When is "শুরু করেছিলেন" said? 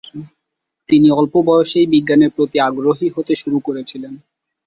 3.35-4.13